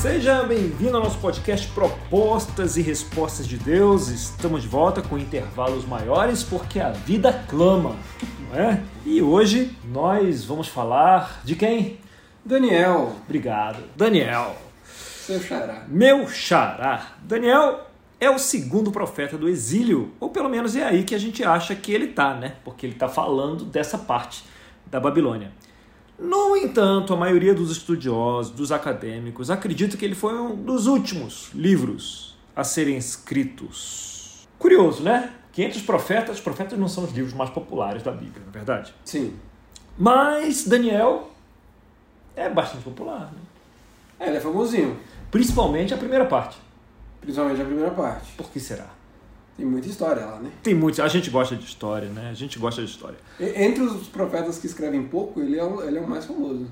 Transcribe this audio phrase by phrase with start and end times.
[0.00, 4.08] Seja bem-vindo ao nosso podcast Propostas e Respostas de Deus.
[4.08, 7.96] Estamos de volta com intervalos maiores porque a vida clama,
[8.48, 8.80] não é?
[9.04, 11.98] E hoje nós vamos falar de quem?
[12.44, 13.82] Daniel, Obrigado.
[13.96, 14.56] Daniel.
[14.84, 15.84] seu xará.
[15.88, 17.14] Meu xará.
[17.22, 17.88] Daniel
[18.20, 21.74] é o segundo profeta do exílio, ou pelo menos é aí que a gente acha
[21.74, 22.54] que ele tá, né?
[22.64, 24.44] Porque ele está falando dessa parte
[24.86, 25.50] da Babilônia.
[26.18, 31.50] No entanto, a maioria dos estudiosos, dos acadêmicos, acredita que ele foi um dos últimos
[31.54, 34.48] livros a serem escritos.
[34.58, 35.32] Curioso, né?
[35.52, 38.50] Que entre os profetas, os profetas não são os livros mais populares da Bíblia, na
[38.50, 38.92] é verdade.
[39.04, 39.34] Sim.
[39.96, 41.30] Mas Daniel
[42.34, 43.38] é bastante popular, né?
[44.18, 44.98] É, ele é famosinho.
[45.30, 46.58] principalmente a primeira parte.
[47.20, 48.32] Principalmente a primeira parte.
[48.32, 48.97] Por que será?
[49.58, 50.52] Tem muita história lá, né?
[50.62, 52.30] Tem muito, a gente gosta de história, né?
[52.30, 53.18] A gente gosta de história.
[53.40, 56.68] Entre os profetas que escrevem pouco, ele é o, ele é o mais famoso.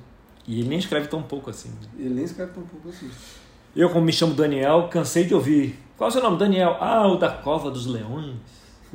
[0.46, 1.68] E ele nem escreve tão pouco assim.
[1.68, 1.88] né?
[1.98, 3.10] Ele nem escreve tão pouco assim.
[3.74, 5.76] Eu, como me chamo Daniel, cansei de ouvir.
[5.96, 6.38] Qual é o seu nome?
[6.38, 6.76] Daniel.
[6.80, 8.36] Ah, o da Cova dos Leões.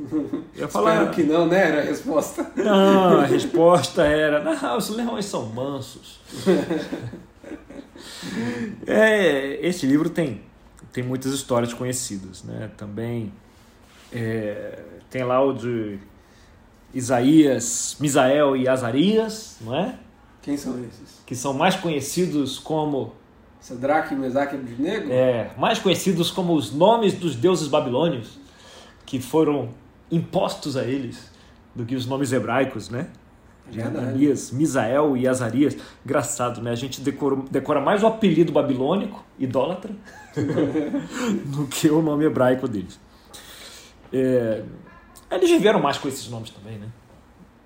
[0.56, 0.94] Eu falar.
[0.94, 1.68] Espero que não, né?
[1.68, 2.50] Era a resposta.
[2.56, 6.18] Não, a resposta era: não, os leões são mansos.
[8.86, 10.40] É, esse livro tem,
[10.92, 12.70] tem muitas histórias conhecidas, né?
[12.76, 13.32] Também
[14.12, 14.78] é,
[15.10, 15.98] tem lá o de
[16.94, 19.98] Isaías, Misael e Azarias, não é?
[20.42, 21.22] Quem são esses?
[21.24, 23.14] Que são mais conhecidos como
[23.60, 25.12] Sadraque, Mesaque e Abednego?
[25.12, 28.38] é, mais conhecidos como os nomes dos deuses babilônios
[29.06, 29.70] que foram
[30.10, 31.30] impostos a eles
[31.74, 33.08] do que os nomes hebraicos, né?
[33.70, 33.96] Verdade.
[33.96, 35.76] Ananias, Misael e Azarias.
[36.04, 36.72] Engraçado, né?
[36.72, 39.94] A gente decora, decora mais o apelido babilônico, idólatra,
[41.46, 42.98] do que o nome hebraico deles.
[44.12, 44.62] É,
[45.30, 46.88] eles viveram mais com esses nomes também, né?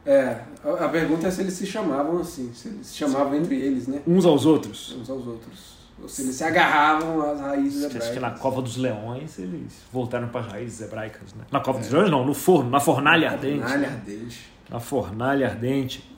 [0.04, 3.56] É, a, a pergunta é se eles se chamavam assim, se eles se chamavam entre
[3.56, 4.02] eles, né?
[4.06, 4.92] Uns aos outros.
[5.00, 5.76] Uns aos outros.
[6.00, 8.22] Ou se eles se agarravam às raízes Acho que hebraicas.
[8.22, 11.44] na Cova dos Leões eles voltaram para as raízes hebraicas, né?
[11.50, 13.60] Na Cova dos Leões não, no forno, na fornalha ardente.
[13.60, 14.46] Fornalha ardente.
[14.70, 16.16] Na fornalha ardente.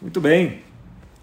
[0.00, 0.62] Muito bem.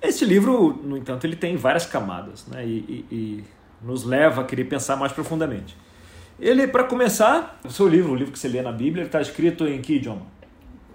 [0.01, 2.65] Esse livro, no entanto, ele tem várias camadas, né?
[2.65, 2.69] E,
[3.09, 3.43] e- e
[3.81, 5.75] nos leva a querer pensar mais profundamente.
[6.41, 9.67] Ele, para começar, o seu livro, o livro que você lê na Bíblia, está escrito
[9.67, 10.25] em que idioma?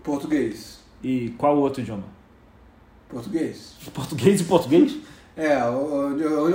[0.03, 0.81] Português.
[1.03, 2.03] E qual outro idioma?
[3.09, 3.77] Português.
[3.95, 4.97] Português e português?
[5.39, 5.53] É,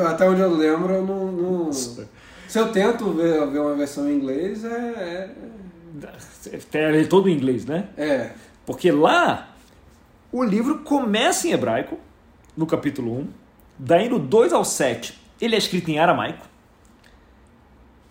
[0.07, 2.03] até onde eu lembro, eu não, não- se
[2.55, 5.29] eu tento ver, ver uma versão em inglês, é,
[6.51, 7.89] É todo em inglês, né?
[7.95, 8.35] é, é.
[8.65, 9.55] Porque lá
[10.31, 11.99] o livro começa em hebraico,
[12.57, 13.27] no capítulo 1,
[13.77, 16.47] daí no 2 ao 7 ele é escrito em aramaico.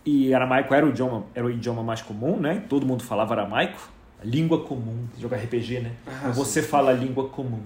[0.05, 2.65] E aramaico era o idioma, era o idioma mais comum, né?
[2.69, 3.91] Todo mundo falava aramaico,
[4.21, 5.93] a língua comum, jogar RPG, né?
[6.07, 7.63] Ah, você fala a língua comum.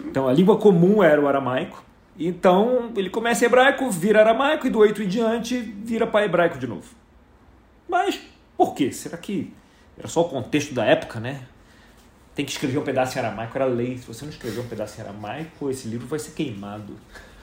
[0.00, 1.84] Então a língua comum era o aramaico.
[2.18, 6.58] Então ele começa em hebraico, vira aramaico e do 8 em diante vira para hebraico
[6.58, 6.94] de novo.
[7.88, 8.20] Mas
[8.56, 8.90] por quê?
[8.90, 9.52] Será que
[9.98, 11.42] era só o contexto da época, né?
[12.34, 13.96] Tem que escrever um pedaço em aramaico, era lei.
[13.96, 16.94] Se você não escrever um pedaço em aramaico, esse livro vai ser queimado.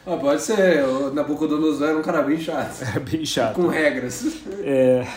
[0.05, 3.55] Ah, pode ser, o Nabucodonosor era um cara bem chato, É bem chato.
[3.55, 4.25] com regras.
[4.59, 5.07] É,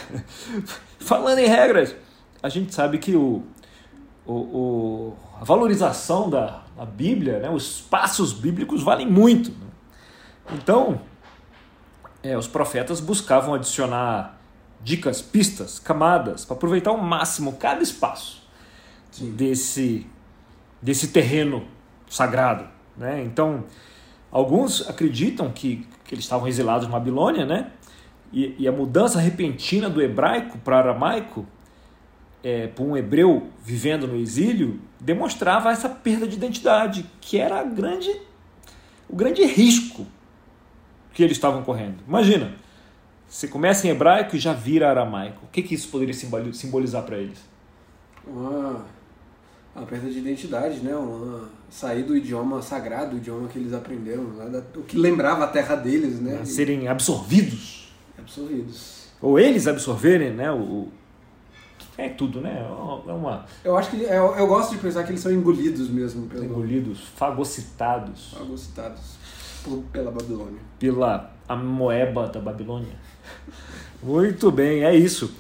[1.00, 1.94] Falando em regras,
[2.42, 3.42] a gente sabe que o,
[4.24, 9.50] o, o- a valorização da, da Bíblia, né, os passos bíblicos valem muito.
[9.50, 9.66] né?
[10.54, 11.00] Então,
[12.22, 14.38] é, os profetas buscavam adicionar
[14.82, 18.42] dicas, pistas, camadas, para aproveitar ao máximo cada espaço
[19.20, 20.06] desse,
[20.80, 21.66] desse terreno
[22.08, 22.66] sagrado.
[22.96, 23.22] Né?
[23.24, 23.64] Então,
[24.36, 27.70] alguns acreditam que, que eles estavam exilados na Babilônia, né?
[28.30, 31.46] E, e a mudança repentina do hebraico para aramaico,
[32.44, 38.10] é, para um hebreu vivendo no exílio, demonstrava essa perda de identidade, que era grande,
[39.08, 40.06] o grande risco
[41.14, 41.96] que eles estavam correndo.
[42.06, 42.56] Imagina,
[43.26, 45.46] você começa em hebraico e já vira aramaico.
[45.46, 47.42] O que, que isso poderia simboli- simbolizar para eles?
[48.26, 48.84] Uma,
[49.76, 50.94] uma perda de identidade, né?
[50.96, 55.44] Uma, sair do idioma sagrado, o idioma que eles aprenderam, lá da- o que lembrava
[55.44, 56.38] a terra deles, né?
[56.42, 59.08] A serem absorvidos, absorvidos.
[59.20, 60.50] ou eles absorverem, né?
[60.50, 60.92] O, o-
[61.98, 62.58] é tudo, né?
[63.08, 66.26] É uma Eu acho que eu, eu gosto de pensar que eles são engolidos mesmo
[66.26, 69.00] pelo engolidos, fagocitados fagocitados
[69.64, 70.60] por- pela Babilônia.
[70.78, 72.94] pela amoeba da Babilônia.
[74.02, 75.34] Muito bem, é isso.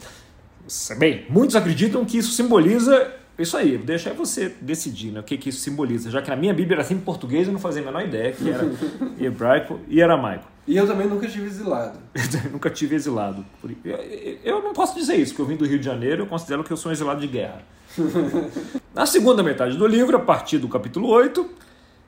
[0.98, 3.12] Bem, muitos acreditam que isso simboliza
[3.42, 3.76] isso aí.
[3.76, 6.10] Deixa você decidir né, o que, que isso simboliza.
[6.10, 8.48] Já que na minha Bíblia era sempre português, eu não fazia a menor ideia que
[8.48, 8.64] era
[9.20, 10.56] hebraico e aramaico.
[10.66, 11.98] E eu também nunca estive exilado.
[12.50, 13.44] Nunca tive exilado.
[14.42, 16.72] Eu não posso dizer isso, porque eu vim do Rio de Janeiro, eu considero que
[16.72, 17.62] eu sou um exilado de guerra.
[18.92, 21.48] Na segunda metade do livro, a partir do capítulo 8,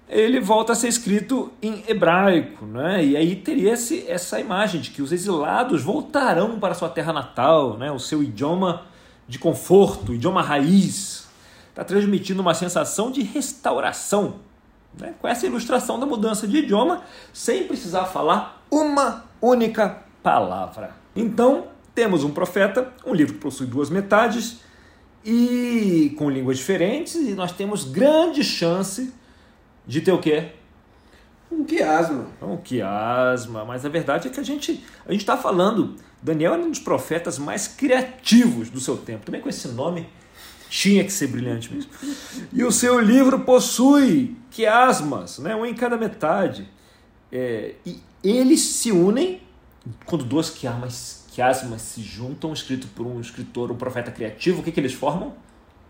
[0.09, 3.05] ele volta a ser escrito em hebraico, né?
[3.05, 7.77] e aí teria esse, essa imagem de que os exilados voltarão para sua terra natal,
[7.77, 7.93] né?
[7.93, 8.87] o seu idioma
[9.29, 11.29] de conforto, idioma raiz,
[11.69, 14.37] está transmitindo uma sensação de restauração,
[14.99, 15.15] né?
[15.21, 17.03] com essa ilustração da mudança de idioma,
[17.33, 20.97] sem precisar falar uma única palavra.
[21.15, 24.61] Então, temos um profeta, um livro que possui duas metades
[25.25, 29.13] e com línguas diferentes, e nós temos grande chance
[29.87, 30.53] de ter o quê?
[31.51, 32.27] Um quiasma.
[32.43, 35.97] Um quiasma, mas a verdade é que a gente a gente está falando.
[36.23, 39.25] Daniel é um dos profetas mais criativos do seu tempo.
[39.25, 40.09] Também com esse nome
[40.69, 41.91] tinha que ser brilhante mesmo.
[42.53, 45.55] E o seu livro possui quiasmas, né?
[45.57, 46.69] um em cada metade.
[47.33, 49.43] É, e eles se unem
[50.05, 54.61] quando duas quiasmas, quiasmas se juntam, escrito por um escritor, um profeta criativo.
[54.61, 55.35] O que, que eles formam?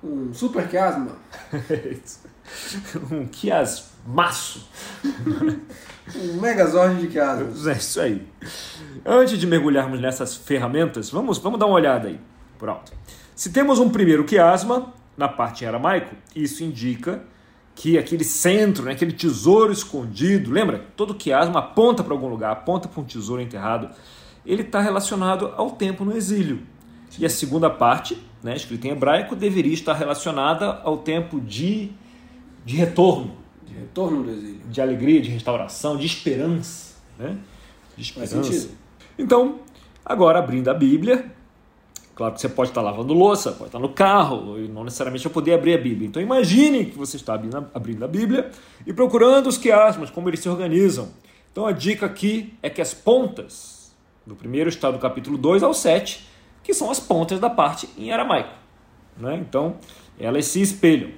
[0.02, 1.16] Um super quiasma.
[3.10, 4.68] um quiasmaço.
[6.14, 7.66] um megazord de quiasmas.
[7.66, 8.26] É isso aí.
[9.04, 12.20] Antes de mergulharmos nessas ferramentas, vamos, vamos dar uma olhada aí.
[12.58, 12.92] Pronto.
[13.34, 17.22] Se temos um primeiro quiasma, na parte em aramaico, isso indica
[17.74, 20.84] que aquele centro, né, aquele tesouro escondido, lembra?
[20.96, 23.90] Todo quiasma aponta para algum lugar, aponta para um tesouro enterrado.
[24.44, 26.60] Ele está relacionado ao tempo no exílio.
[27.16, 31.92] E a segunda parte, né, escrita em hebraico, deveria estar relacionada ao tempo de,
[32.64, 33.37] de retorno.
[33.66, 34.60] De retorno do exílio.
[34.70, 36.96] De alegria, de restauração, de esperança.
[37.19, 37.37] Né?
[37.96, 38.70] De esperança.
[39.19, 39.60] Então,
[40.05, 41.31] agora abrindo a Bíblia,
[42.14, 45.31] claro que você pode estar lavando louça, pode estar no carro, e não necessariamente eu
[45.31, 46.08] poder abrir a Bíblia.
[46.08, 47.34] Então imagine que você está
[47.75, 48.50] abrindo a Bíblia
[48.87, 51.08] e procurando os quiasmas, como eles se organizam.
[51.50, 53.93] Então a dica aqui é que as pontas,
[54.25, 56.26] do primeiro está do capítulo 2 ao 7,
[56.62, 58.52] que são as pontas da parte em aramaico.
[59.16, 59.37] Né?
[59.37, 59.76] Então,
[60.20, 61.11] elas se espelham.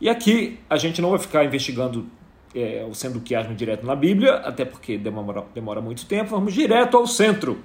[0.00, 2.06] E aqui a gente não vai ficar investigando
[2.54, 6.96] é, o sendo quiasmo direto na Bíblia, até porque demora, demora muito tempo, vamos direto
[6.96, 7.58] ao centro,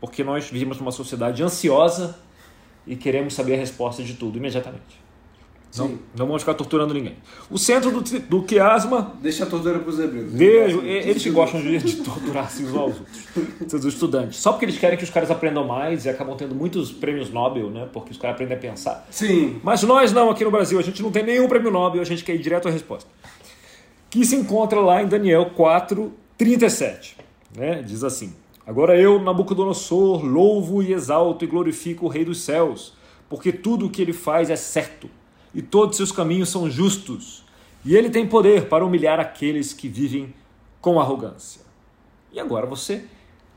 [0.00, 2.18] porque nós vivemos numa sociedade ansiosa
[2.86, 5.05] e queremos saber a resposta de tudo imediatamente.
[5.76, 7.16] Não, não vamos ficar torturando ninguém.
[7.50, 9.12] O centro do, do quiasma.
[9.20, 10.32] Deixa a tortura para os hebreus.
[10.32, 13.02] Vejo, eles que gostam de, de torturar assim, os outros,
[13.72, 14.38] os estudantes.
[14.38, 17.70] Só porque eles querem que os caras aprendam mais e acabam tendo muitos prêmios Nobel,
[17.70, 17.88] né?
[17.92, 19.06] Porque os caras aprendem a pensar.
[19.10, 19.60] Sim.
[19.62, 22.24] Mas nós não, aqui no Brasil, a gente não tem nenhum prêmio Nobel, a gente
[22.24, 23.10] quer ir direto à resposta.
[24.08, 27.18] Que se encontra lá em Daniel 4, 37.
[27.54, 27.82] Né?
[27.82, 28.32] Diz assim:
[28.66, 32.94] Agora eu, Nabucodonosor, louvo e exalto e glorifico o Rei dos céus,
[33.28, 35.10] porque tudo o que ele faz é certo
[35.56, 37.42] e todos seus caminhos são justos,
[37.82, 40.34] e ele tem poder para humilhar aqueles que vivem
[40.82, 41.62] com arrogância.
[42.30, 43.06] E agora você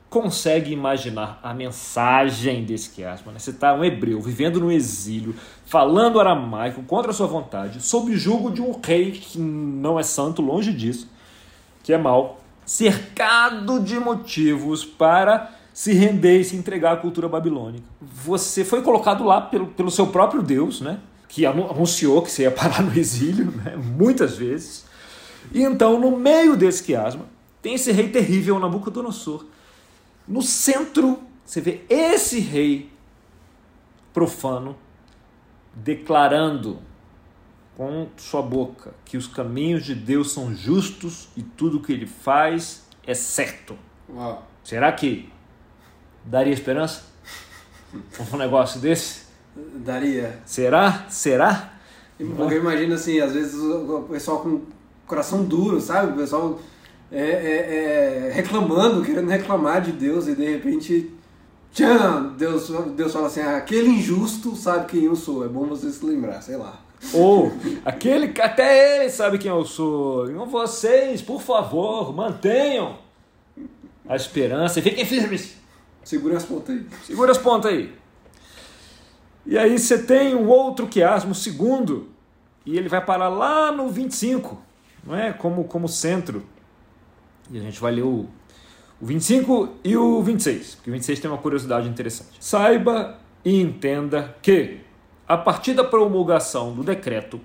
[0.10, 3.34] consegue imaginar a mensagem desse quiasma.
[3.34, 3.40] Né?
[3.40, 5.36] Você está um hebreu vivendo no exílio,
[5.66, 10.04] falando aramaico contra a sua vontade, sob o jugo de um rei que não é
[10.04, 11.10] santo, longe disso,
[11.84, 17.84] que é mau, cercado de motivos para se render e se entregar à cultura babilônica.
[18.02, 21.00] Você foi colocado lá pelo, pelo seu próprio Deus, né?
[21.30, 23.78] Que anunciou que você ia parar no exílio, né?
[23.78, 24.86] muitas vezes.
[25.54, 27.26] E então, no meio desse quiasma,
[27.62, 29.46] tem esse rei terrível, Nabucodonosor.
[30.28, 32.92] No centro, você vê esse rei
[34.12, 34.76] profano
[35.74, 36.80] declarando
[37.78, 42.84] com sua boca que os caminhos de Deus são justos e tudo que ele faz
[43.06, 43.78] é certo.
[44.10, 44.46] Uau.
[44.64, 45.32] Será que
[46.26, 47.06] daria esperança?
[48.34, 49.29] um negócio desse?
[49.76, 50.40] Daria.
[50.46, 51.06] Será?
[51.10, 51.74] Será?
[52.18, 54.62] Porque eu imagino assim, às vezes o pessoal com
[55.08, 56.12] coração duro, sabe?
[56.12, 56.60] O pessoal
[57.12, 61.12] é, é, é, reclamando, querendo reclamar de Deus e de repente.
[61.72, 66.04] Tchan, Deus, Deus fala assim, aquele injusto sabe quem eu sou, é bom você se
[66.04, 66.82] lembrar, sei lá.
[67.14, 67.54] Ou
[67.86, 70.30] aquele que até ele sabe quem eu sou.
[70.30, 72.98] Então vocês, por favor, mantenham
[74.08, 75.56] a esperança e fiquem firmes.
[76.04, 76.86] Segura as pontas aí.
[77.06, 77.94] Segura as pontas aí.
[79.50, 82.10] E aí você tem um outro quiasmo, o segundo,
[82.64, 84.62] e ele vai parar lá no 25,
[85.04, 85.34] não é?
[85.34, 86.46] Como, como centro.
[87.50, 88.28] E a gente vai ler o,
[89.02, 92.38] o 25 e o 26, porque o 26 tem uma curiosidade interessante.
[92.40, 94.82] Saiba e entenda que,
[95.28, 97.42] a partir da promulgação do decreto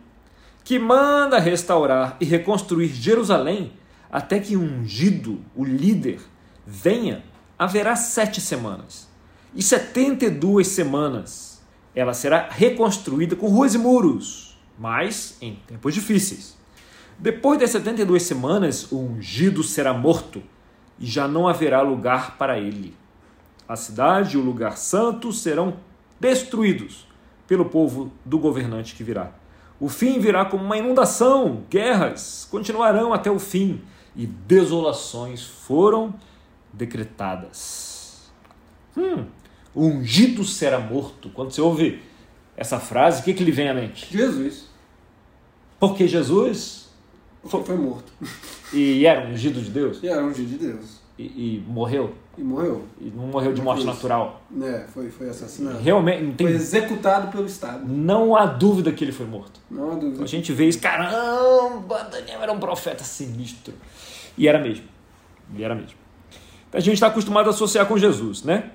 [0.62, 3.73] que manda restaurar e reconstruir Jerusalém,
[4.12, 6.20] até que ungido, o líder,
[6.66, 7.25] venha,
[7.58, 9.08] haverá sete semanas.
[9.54, 11.53] E setenta e duas semanas
[11.94, 16.56] ela será reconstruída com ruas e muros, mas em tempos difíceis.
[17.18, 20.42] Depois das 72 semanas, o ungido será morto
[20.98, 22.96] e já não haverá lugar para ele.
[23.68, 25.76] A cidade e o lugar santo serão
[26.20, 27.06] destruídos
[27.46, 29.32] pelo povo do governante que virá.
[29.78, 33.82] O fim virá como uma inundação, guerras continuarão até o fim
[34.16, 36.14] e desolações foram
[36.72, 38.30] decretadas.
[38.96, 39.26] Hum,
[39.75, 41.28] o ungido será morto.
[41.31, 42.00] Quando você ouve
[42.57, 44.07] essa frase, o que, que lhe vem à mente?
[44.11, 44.69] Jesus.
[45.78, 46.88] Porque Jesus
[47.45, 48.12] foi, foi morto.
[48.73, 50.02] E era ungido de Deus?
[50.02, 51.04] E era ungido de Deus.
[51.19, 52.14] E, e, morreu?
[52.37, 52.85] E morreu.
[53.00, 54.43] E não morreu de morte natural?
[54.61, 55.78] É, foi, foi assassinado.
[55.78, 56.47] Realmente, tem...
[56.47, 57.87] Foi executado pelo Estado.
[57.87, 59.61] Não há dúvida que ele foi morto.
[59.71, 60.25] Não há dúvida.
[60.25, 63.75] A gente vê isso, caramba, Daniel era um profeta sinistro.
[64.37, 64.87] E era mesmo.
[65.57, 65.95] E era mesmo.
[66.73, 68.73] A gente está acostumado a associar com Jesus, né?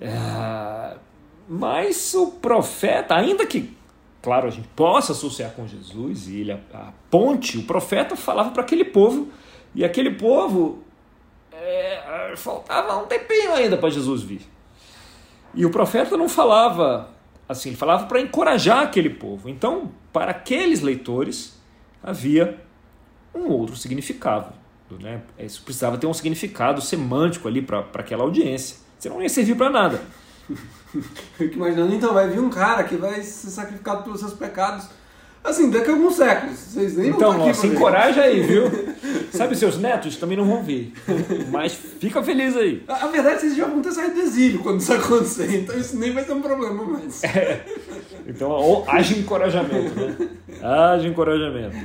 [0.00, 0.96] É...
[1.48, 3.74] Mas o profeta, ainda que,
[4.20, 8.84] claro, a gente possa associar com Jesus e ele aponte, o profeta falava para aquele
[8.84, 9.28] povo
[9.74, 10.82] e aquele povo
[11.52, 14.42] é, faltava um tempinho ainda para Jesus vir.
[15.54, 17.10] E o profeta não falava
[17.48, 19.48] assim, ele falava para encorajar aquele povo.
[19.48, 21.58] Então, para aqueles leitores,
[22.02, 22.60] havia
[23.34, 24.52] um outro significado.
[25.00, 25.22] Né?
[25.38, 28.76] Isso precisava ter um significado semântico ali para aquela audiência.
[28.98, 30.00] Senão não ia servir para nada.
[31.36, 34.88] Fico imaginando, então vai vir um cara que vai ser sacrificado pelos seus pecados
[35.42, 36.58] Assim, daqui a alguns séculos.
[36.58, 38.64] Vocês nem então, vão se encoraja aí, viu?
[39.32, 40.92] Sabe, seus netos também não vão ver.
[41.50, 42.82] Mas fica feliz aí.
[42.88, 45.62] A, a verdade é que vocês já vão ter saído do exílio quando isso acontecer.
[45.62, 47.22] Então isso nem vai ser um problema mais.
[47.24, 47.64] É.
[48.26, 50.28] Então, haja encorajamento, né?
[50.62, 51.76] Haja encorajamento.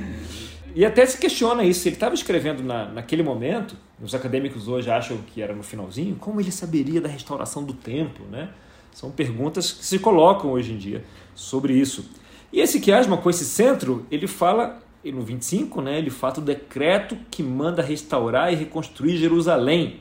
[0.74, 1.80] E até se questiona isso.
[1.80, 6.16] Se ele estava escrevendo na, naquele momento, os acadêmicos hoje acham que era no finalzinho,
[6.16, 8.50] como ele saberia da restauração do templo, né?
[8.92, 12.08] São perguntas que se colocam hoje em dia sobre isso.
[12.52, 17.16] E esse quiasma com esse centro, ele fala, no 25, né, ele fala o decreto
[17.30, 20.00] que manda restaurar e reconstruir Jerusalém,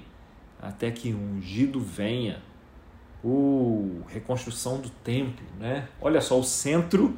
[0.62, 2.42] até que um ungido venha.
[3.24, 5.88] O reconstrução do templo, né?
[6.02, 7.16] Olha só, o centro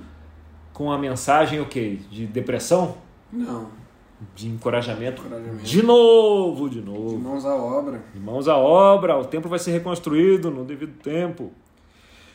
[0.72, 2.00] com a mensagem o quê?
[2.12, 2.98] De depressão?
[3.32, 3.85] Não.
[4.36, 5.22] De encorajamento.
[5.22, 5.64] encorajamento.
[5.64, 7.10] De novo, de novo.
[7.10, 8.04] De mãos à obra.
[8.14, 9.18] De mãos à obra.
[9.18, 11.52] O templo vai ser reconstruído no devido tempo.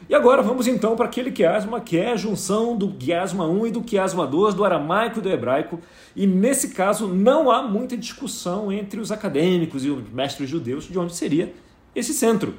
[0.08, 3.70] E agora vamos então para aquele quiasma que é a junção do quiasma 1 e
[3.70, 5.78] do quiasma 2, do aramaico e do hebraico.
[6.16, 10.98] E nesse caso não há muita discussão entre os acadêmicos e os mestres judeus de
[10.98, 11.52] onde seria
[11.94, 12.54] esse centro.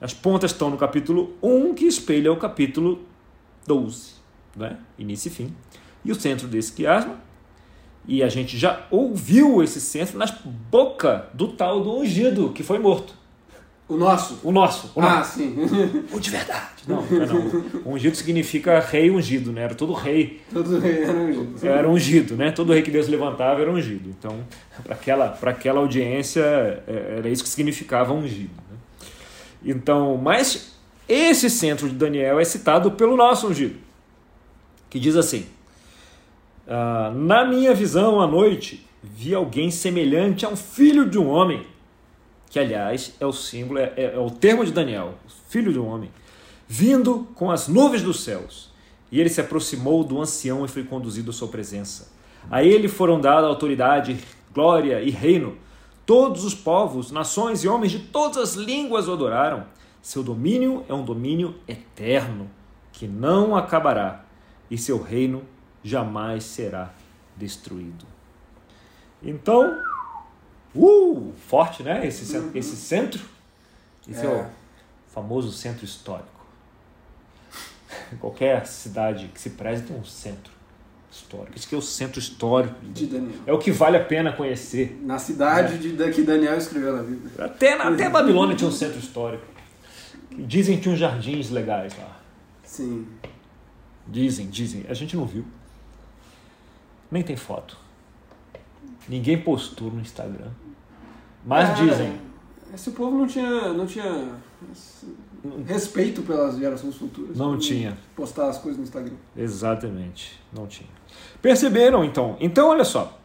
[0.00, 3.00] As pontas estão no capítulo 1, que espelha o capítulo
[3.66, 4.12] 12,
[4.54, 4.78] né?
[4.98, 5.54] início e fim.
[6.04, 7.18] E o centro desse quiasma,
[8.08, 10.30] e a gente já ouviu esse centro nas
[10.70, 13.14] boca do tal do ungido, que foi morto.
[13.88, 14.40] O nosso?
[14.42, 14.90] O nosso.
[14.96, 15.38] O ah, nosso.
[15.38, 15.54] sim.
[16.12, 16.82] O de verdade.
[16.88, 17.92] Não, não.
[17.92, 19.62] Ungido significa rei ungido, né?
[19.62, 20.40] Era todo rei.
[20.52, 21.66] Todo rei era ungido.
[21.66, 22.50] Era ungido, né?
[22.50, 24.08] Todo rei que Deus levantava era ungido.
[24.08, 24.40] Então,
[24.82, 28.50] para aquela, aquela audiência, é, era isso que significava ungido.
[28.70, 28.76] Né?
[29.64, 30.76] Então, mas
[31.08, 33.76] esse centro de Daniel é citado pelo nosso ungido,
[34.90, 35.46] que diz assim:
[36.68, 41.66] ah, Na minha visão à noite, vi alguém semelhante a um filho de um homem
[42.56, 45.14] que aliás é o símbolo, é, é, é o termo de Daniel,
[45.48, 46.10] filho do homem,
[46.66, 48.72] vindo com as nuvens dos céus.
[49.10, 52.10] E ele se aproximou do ancião e foi conduzido à sua presença.
[52.50, 54.18] A ele foram dadas autoridade,
[54.54, 55.56] glória e reino.
[56.04, 59.64] Todos os povos, nações e homens de todas as línguas o adoraram.
[60.00, 62.50] Seu domínio é um domínio eterno,
[62.92, 64.24] que não acabará,
[64.70, 65.42] e seu reino
[65.86, 66.92] jamais será
[67.36, 68.06] destruído.
[69.22, 69.82] Então,
[70.76, 72.06] Uh, forte, né?
[72.06, 72.52] Esse, centro, uhum.
[72.54, 73.24] esse centro.
[74.08, 74.28] Esse é.
[74.28, 74.46] é o
[75.12, 76.46] famoso centro histórico.
[78.20, 80.52] Qualquer cidade que se preze tem um centro
[81.10, 81.52] histórico.
[81.56, 83.40] Esse aqui é o centro histórico de Daniel.
[83.46, 85.00] É o que vale a pena conhecer.
[85.02, 85.78] Na cidade é.
[85.78, 87.46] de, que Daniel escreveu na Bíblia.
[87.46, 89.44] Até, até a Babilônia tinha um centro histórico.
[90.30, 92.20] Dizem que tinha uns jardins legais lá.
[92.62, 93.06] Sim.
[94.06, 94.84] Dizem, dizem.
[94.88, 95.46] A gente não viu.
[97.10, 97.76] Nem tem foto.
[99.08, 100.50] Ninguém postou no Instagram.
[101.44, 102.20] Mas é, dizem.
[102.74, 104.34] Esse povo não tinha, não tinha
[105.66, 107.36] respeito pelas gerações futuras.
[107.36, 107.96] Não tinha.
[108.14, 109.14] Postar as coisas no Instagram.
[109.36, 110.88] Exatamente, não tinha.
[111.40, 112.36] Perceberam então?
[112.40, 113.18] Então, olha só.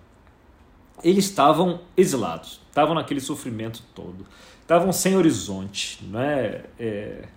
[1.04, 4.26] Eles estavam exilados, estavam naquele sofrimento todo,
[4.62, 6.64] estavam sem horizonte, né?
[6.80, 7.28] É...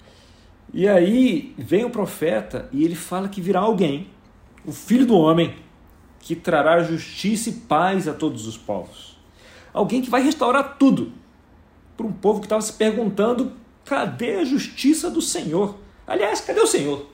[0.72, 4.10] E aí vem o profeta e ele fala que virá alguém,
[4.66, 5.54] o filho do homem,
[6.24, 9.14] que trará justiça e paz a todos os povos.
[9.74, 11.12] Alguém que vai restaurar tudo.
[11.98, 13.52] Para um povo que estava se perguntando:
[13.84, 15.76] cadê a justiça do Senhor?
[16.06, 17.06] Aliás, cadê o Senhor?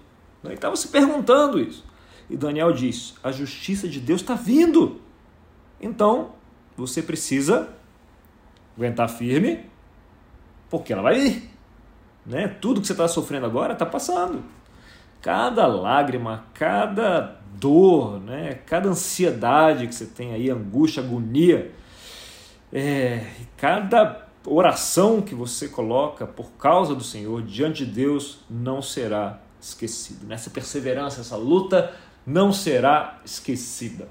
[0.44, 1.84] Ele estava se perguntando isso.
[2.30, 5.00] E Daniel diz: a justiça de Deus está vindo.
[5.80, 6.30] Então,
[6.76, 7.68] você precisa
[8.76, 9.66] aguentar firme,
[10.70, 11.50] porque ela vai vir.
[12.24, 12.46] Né?
[12.46, 14.44] Tudo que você está sofrendo agora está passando.
[15.20, 18.54] Cada lágrima, cada dor, né?
[18.66, 21.72] cada ansiedade que você tem aí, angústia, agonia,
[22.72, 29.40] é, cada oração que você coloca por causa do Senhor diante de Deus não será
[29.60, 30.26] esquecido.
[30.26, 31.94] Nessa perseverança, essa luta
[32.26, 34.08] não será esquecida.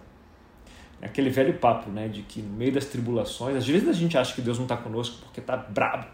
[1.02, 4.18] É aquele velho papo, né, de que no meio das tribulações, às vezes a gente
[4.18, 6.08] acha que Deus não está conosco porque está brabo,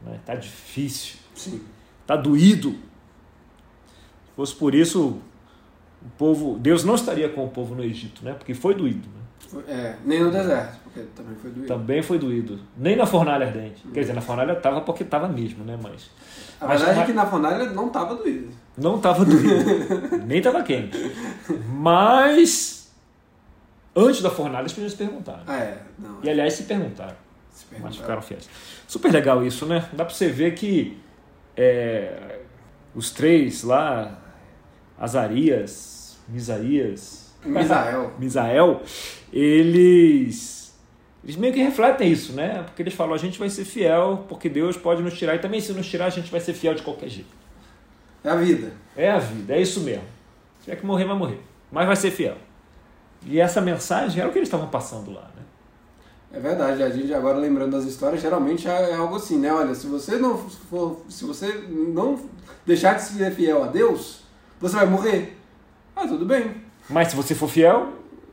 [0.00, 2.76] né, tá difícil, está doído.
[4.34, 5.20] Se fosse por isso,
[6.02, 9.08] o povo, Deus não estaria com o povo no Egito, né, porque foi doído.
[9.08, 9.62] Né?
[9.68, 11.66] É, nem no deserto, porque também foi doído.
[11.68, 12.58] Também foi doído.
[12.76, 13.82] Nem na fornalha ardente.
[13.92, 16.10] Quer dizer, na fornalha estava porque estava mesmo, né, mas
[16.60, 18.48] A mas- verdade é mas- que na fornalha não tava doído.
[18.76, 19.46] Não estava doído.
[20.26, 20.98] Nem estava quente.
[21.68, 22.92] Mas
[23.94, 25.42] antes da fornalha as pessoas se perguntaram.
[25.46, 25.78] Ah, é.
[25.96, 27.14] Não, E aliás se perguntaram,
[27.52, 28.00] se mas perguntar.
[28.02, 28.48] ficaram fiéis.
[28.88, 29.88] Super legal isso, né?
[29.92, 30.98] Dá para você ver que
[31.56, 32.40] é,
[32.94, 34.18] os três lá,
[34.98, 38.12] Azarias, Misaías, Misael.
[38.18, 38.82] Misael,
[39.32, 40.74] eles,
[41.22, 42.62] eles meio que refletem isso, né?
[42.64, 45.60] Porque eles falam, a gente vai ser fiel, porque Deus pode nos tirar, e também
[45.60, 47.30] se nos tirar, a gente vai ser fiel de qualquer jeito.
[48.22, 48.72] É a vida.
[48.96, 50.04] É a vida, é isso mesmo.
[50.58, 51.40] Se tiver que morrer, vai morrer.
[51.70, 52.36] Mas vai ser fiel.
[53.26, 55.42] E essa mensagem era o que eles estavam passando lá, né?
[56.32, 59.52] É verdade, a gente agora lembrando das histórias, geralmente é é algo assim, né?
[59.52, 62.18] Olha, se você não for, se você não
[62.66, 64.23] deixar de ser fiel a Deus,
[64.60, 65.36] você vai morrer.
[65.96, 66.52] Ah, tudo bem.
[66.88, 67.92] Mas se você for fiel,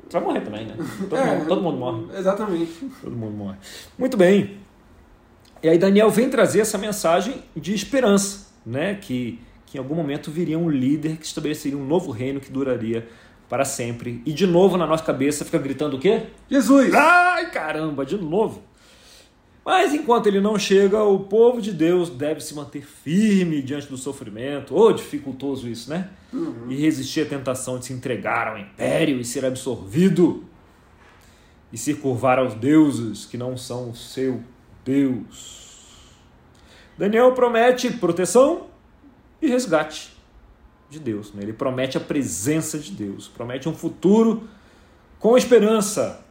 [0.09, 0.75] você vai morrer também, né?
[1.09, 2.17] Todo, É, mundo, todo mundo morre.
[2.17, 2.71] Exatamente.
[3.01, 3.57] Todo mundo morre.
[3.97, 4.57] Muito bem.
[5.63, 8.95] E aí Daniel vem trazer essa mensagem de esperança, né?
[8.95, 13.07] Que, que em algum momento viria um líder que estabeleceria um novo reino que duraria
[13.47, 14.21] para sempre.
[14.25, 16.23] E de novo na nossa cabeça fica gritando o quê?
[16.49, 16.93] Jesus!
[16.93, 18.63] Ai, caramba, de novo.
[19.63, 23.97] Mas enquanto ele não chega, o povo de Deus deve se manter firme diante do
[23.97, 24.75] sofrimento.
[24.75, 26.09] Oh, dificultoso isso, né?
[26.67, 30.45] E resistir à tentação de se entregar ao império e ser absorvido.
[31.71, 34.41] E se curvar aos deuses que não são o seu
[34.83, 35.61] Deus.
[36.97, 38.67] Daniel promete proteção
[39.41, 40.11] e resgate
[40.89, 41.33] de Deus.
[41.33, 41.43] Né?
[41.43, 44.49] Ele promete a presença de Deus, promete um futuro
[45.19, 46.25] com esperança.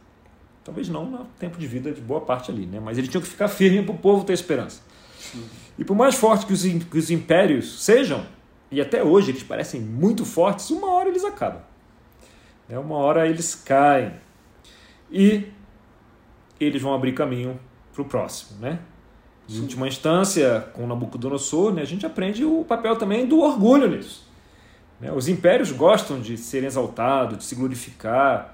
[0.63, 2.79] Talvez não no tempo de vida de boa parte ali, né?
[2.79, 4.81] mas ele tinha que ficar firme para o povo ter esperança.
[5.77, 8.25] E por mais forte que os, que os impérios sejam,
[8.69, 11.61] e até hoje eles parecem muito fortes, uma hora eles acabam.
[12.69, 12.77] Né?
[12.77, 14.13] Uma hora eles caem.
[15.11, 15.47] E
[16.59, 17.59] eles vão abrir caminho
[17.91, 18.59] para o próximo.
[18.59, 18.79] Né?
[19.49, 24.25] Em última instância, com Nabucodonosor, né, a gente aprende o papel também do orgulho nisso.
[24.99, 25.11] Né?
[25.11, 28.53] Os impérios gostam de serem exaltados, de se glorificar,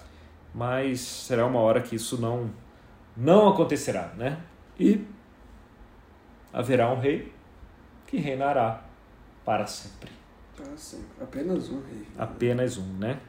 [0.57, 2.49] mas será uma hora que isso não,
[3.15, 4.11] não acontecerá.
[4.17, 4.39] Né?
[4.79, 5.05] E
[6.51, 7.31] haverá um rei
[8.07, 8.83] que reinará
[9.45, 10.09] para sempre.
[10.55, 11.05] Para sempre.
[11.21, 12.07] Apenas um rei.
[12.17, 13.19] Apenas um, né?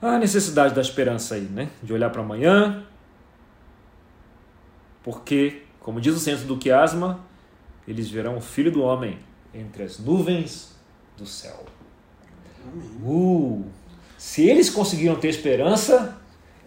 [0.00, 1.68] A necessidade da esperança aí, né?
[1.82, 2.86] De olhar para amanhã,
[5.02, 7.18] porque, como diz o centro do quiasma,
[7.88, 9.18] eles verão o Filho do Homem
[9.52, 10.78] entre as nuvens
[11.16, 11.64] do céu.
[12.62, 12.90] Amém.
[13.02, 13.66] Uh,
[14.18, 16.16] se eles conseguiram ter esperança,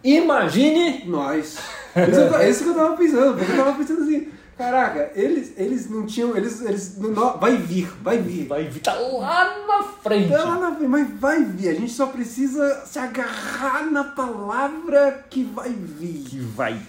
[0.04, 1.58] imagine Nós.
[2.48, 6.36] Isso, que eu tava pensando, porque eu tava pensando assim, caraca, eles, eles não tinham.
[6.38, 8.48] Eles, eles, não- vai vir, vai vir.
[8.48, 10.32] vai vir tá lá na frente.
[10.32, 11.70] Tá lá na frente, mas vai vir.
[11.70, 16.24] A gente só precisa se agarrar na palavra que vai vir.
[16.24, 16.80] Que vai.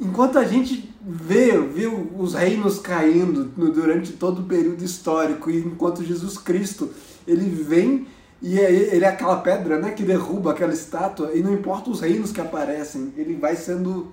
[0.00, 6.04] Enquanto a gente vê, vê os reinos caindo durante todo o período histórico, e enquanto
[6.04, 6.90] Jesus Cristo
[7.26, 8.06] ele vem
[8.46, 12.00] e é, ele é aquela pedra né, que derruba aquela estátua, e não importa os
[12.02, 14.12] reinos que aparecem, ele vai sendo.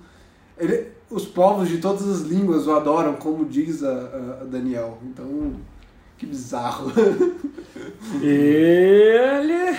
[0.57, 3.91] ele- os povos de todas as línguas o adoram, como diz a,
[4.41, 4.97] a Daniel.
[5.03, 5.53] Então,
[6.17, 6.89] que bizarro.
[8.23, 9.77] Ele.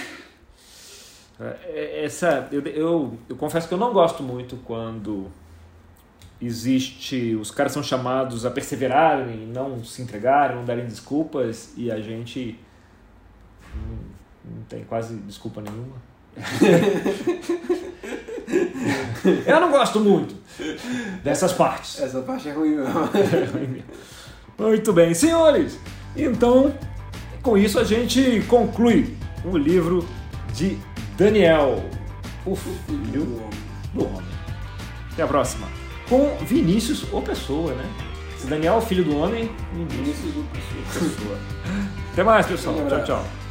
[1.40, 5.28] É, Essa, eu, eu, eu confesso que eu não gosto muito quando
[6.40, 7.34] existe.
[7.36, 12.58] Os caras são chamados a perseverarem, não se entregarem, não darem desculpas e a gente
[14.44, 15.96] não, tem quase desculpa nenhuma.
[19.46, 20.34] eu não gosto muito
[21.22, 22.00] dessas partes.
[22.00, 23.84] Essa parte é ruim mesmo.
[24.58, 25.78] Muito bem, senhores.
[26.16, 26.74] Então,
[27.42, 30.06] com isso a gente conclui o livro
[30.54, 30.78] de
[31.16, 31.82] Daniel,
[32.46, 33.42] o filho
[33.92, 34.32] do homem.
[35.12, 35.66] Até a próxima.
[36.08, 37.84] Com Vinícius ou Pessoa, né?
[38.38, 41.38] Se Daniel é o filho do homem, Vinícius do Pessoa.
[42.12, 42.76] Até mais, pessoal.
[42.88, 43.41] Tchau, tchau.